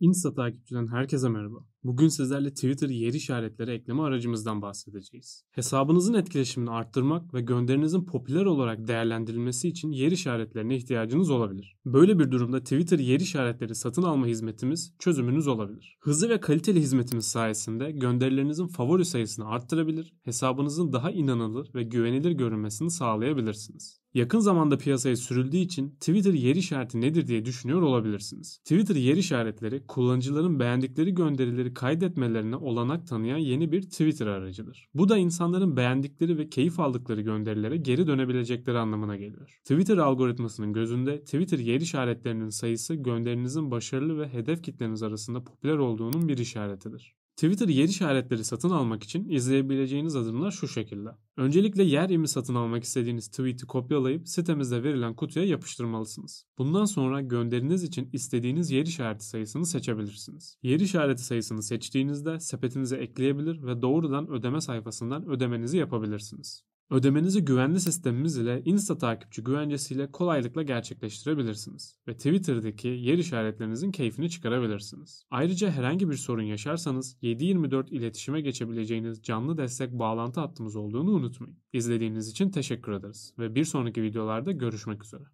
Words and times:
Insta 0.00 0.34
takipçiden 0.34 0.86
herkese 0.86 1.28
merhaba. 1.28 1.64
Bugün 1.84 2.08
sizlerle 2.08 2.50
Twitter 2.50 2.88
yer 2.88 3.12
işaretleri 3.12 3.70
ekleme 3.70 4.02
aracımızdan 4.02 4.62
bahsedeceğiz. 4.62 5.44
Hesabınızın 5.50 6.14
etkileşimini 6.14 6.70
arttırmak 6.70 7.34
ve 7.34 7.40
gönderinizin 7.40 8.04
popüler 8.04 8.44
olarak 8.44 8.88
değerlendirilmesi 8.88 9.68
için 9.68 9.92
yer 9.92 10.10
işaretlerine 10.10 10.76
ihtiyacınız 10.76 11.30
olabilir. 11.30 11.76
Böyle 11.86 12.18
bir 12.18 12.30
durumda 12.30 12.60
Twitter 12.60 12.98
yer 12.98 13.20
işaretleri 13.20 13.74
satın 13.74 14.02
alma 14.02 14.26
hizmetimiz 14.26 14.94
çözümünüz 14.98 15.46
olabilir. 15.46 15.98
Hızlı 16.00 16.28
ve 16.28 16.40
kaliteli 16.40 16.80
hizmetimiz 16.80 17.26
sayesinde 17.26 17.90
gönderilerinizin 17.90 18.66
favori 18.66 19.04
sayısını 19.04 19.48
arttırabilir, 19.48 20.14
hesabınızın 20.22 20.92
daha 20.92 21.10
inanılır 21.10 21.70
ve 21.74 21.82
güvenilir 21.82 22.32
görünmesini 22.32 22.90
sağlayabilirsiniz. 22.90 24.00
Yakın 24.14 24.38
zamanda 24.38 24.78
piyasaya 24.78 25.16
sürüldüğü 25.16 25.56
için 25.56 25.90
Twitter 25.90 26.32
yer 26.32 26.56
işareti 26.56 27.00
nedir 27.00 27.26
diye 27.26 27.44
düşünüyor 27.44 27.82
olabilirsiniz. 27.82 28.58
Twitter 28.58 28.96
yer 28.96 29.16
işaretleri 29.16 29.86
kullanıcıların 29.86 30.60
beğendikleri 30.60 31.14
gönderileri 31.14 31.67
kaydetmelerine 31.74 32.56
olanak 32.56 33.06
tanıyan 33.06 33.38
yeni 33.38 33.72
bir 33.72 33.82
Twitter 33.82 34.26
aracıdır. 34.26 34.88
Bu 34.94 35.08
da 35.08 35.16
insanların 35.16 35.76
beğendikleri 35.76 36.38
ve 36.38 36.48
keyif 36.48 36.80
aldıkları 36.80 37.20
gönderilere 37.20 37.76
geri 37.76 38.06
dönebilecekleri 38.06 38.78
anlamına 38.78 39.16
geliyor. 39.16 39.60
Twitter 39.64 39.98
algoritmasının 39.98 40.72
gözünde 40.72 41.20
Twitter 41.20 41.58
yer 41.58 41.80
işaretlerinin 41.80 42.48
sayısı 42.48 42.94
gönderinizin 42.94 43.70
başarılı 43.70 44.18
ve 44.18 44.28
hedef 44.28 44.62
kitleniz 44.62 45.02
arasında 45.02 45.44
popüler 45.44 45.76
olduğunun 45.76 46.28
bir 46.28 46.38
işaretidir. 46.38 47.14
Twitter 47.38 47.68
yer 47.68 47.88
işaretleri 47.88 48.44
satın 48.44 48.70
almak 48.70 49.02
için 49.02 49.28
izleyebileceğiniz 49.28 50.16
adımlar 50.16 50.50
şu 50.50 50.68
şekilde. 50.68 51.08
Öncelikle 51.36 51.82
yer 51.82 52.10
imi 52.10 52.28
satın 52.28 52.54
almak 52.54 52.84
istediğiniz 52.84 53.28
tweet'i 53.28 53.66
kopyalayıp 53.66 54.28
sitemizde 54.28 54.82
verilen 54.82 55.16
kutuya 55.16 55.44
yapıştırmalısınız. 55.44 56.46
Bundan 56.58 56.84
sonra 56.84 57.20
gönderiniz 57.20 57.82
için 57.82 58.10
istediğiniz 58.12 58.70
yer 58.70 58.86
işareti 58.86 59.26
sayısını 59.26 59.66
seçebilirsiniz. 59.66 60.58
Yer 60.62 60.80
işareti 60.80 61.22
sayısını 61.22 61.62
seçtiğinizde 61.62 62.40
sepetinize 62.40 62.96
ekleyebilir 62.96 63.62
ve 63.62 63.82
doğrudan 63.82 64.30
ödeme 64.30 64.60
sayfasından 64.60 65.28
ödemenizi 65.28 65.76
yapabilirsiniz. 65.76 66.64
Ödemenizi 66.90 67.44
güvenli 67.44 67.80
sistemimiz 67.80 68.36
ile 68.36 68.62
Insta 68.64 68.98
takipçi 68.98 69.44
güvencesiyle 69.44 70.10
kolaylıkla 70.10 70.62
gerçekleştirebilirsiniz 70.62 71.96
ve 72.08 72.16
Twitter'daki 72.16 72.88
yer 72.88 73.18
işaretlerinizin 73.18 73.90
keyfini 73.90 74.30
çıkarabilirsiniz. 74.30 75.24
Ayrıca 75.30 75.70
herhangi 75.70 76.10
bir 76.10 76.14
sorun 76.14 76.42
yaşarsanız 76.42 77.16
7/24 77.22 77.90
iletişime 77.90 78.40
geçebileceğiniz 78.40 79.22
canlı 79.22 79.58
destek 79.58 79.92
bağlantı 79.92 80.40
hattımız 80.40 80.76
olduğunu 80.76 81.10
unutmayın. 81.10 81.58
İzlediğiniz 81.72 82.28
için 82.28 82.50
teşekkür 82.50 82.92
ederiz 82.92 83.34
ve 83.38 83.54
bir 83.54 83.64
sonraki 83.64 84.02
videolarda 84.02 84.52
görüşmek 84.52 85.04
üzere. 85.04 85.24